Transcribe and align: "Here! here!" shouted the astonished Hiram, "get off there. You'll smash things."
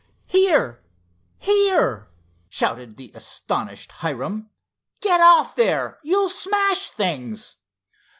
"Here! 0.25 0.83
here!" 1.37 2.09
shouted 2.49 2.97
the 2.97 3.11
astonished 3.13 3.91
Hiram, 3.91 4.49
"get 4.99 5.21
off 5.21 5.53
there. 5.53 5.99
You'll 6.01 6.27
smash 6.27 6.87
things." 6.87 7.57